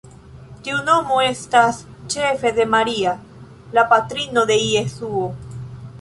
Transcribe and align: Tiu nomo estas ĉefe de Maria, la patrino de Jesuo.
Tiu 0.67 0.77
nomo 0.87 1.17
estas 1.25 1.83
ĉefe 2.13 2.53
de 2.61 2.67
Maria, 2.77 3.13
la 3.79 3.87
patrino 3.95 4.49
de 4.53 4.59
Jesuo. 4.63 5.29